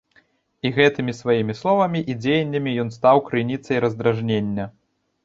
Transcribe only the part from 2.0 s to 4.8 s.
і дзеяннямі ён стаў крыніцай раздражнення.